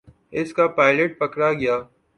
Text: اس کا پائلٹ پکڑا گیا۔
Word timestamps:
اس 0.37 0.53
کا 0.53 0.65
پائلٹ 0.77 1.09
پکڑا 1.19 1.51
گیا۔ 1.53 1.75